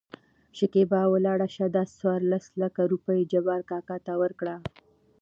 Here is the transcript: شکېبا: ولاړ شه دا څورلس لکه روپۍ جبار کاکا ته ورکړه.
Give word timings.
شکېبا: 0.57 1.01
ولاړ 1.13 1.39
شه 1.55 1.65
دا 1.75 1.83
څورلس 1.97 2.45
لکه 2.61 2.81
روپۍ 2.91 3.19
جبار 3.33 3.61
کاکا 3.69 3.97
ته 4.05 4.13
ورکړه. 4.21 4.55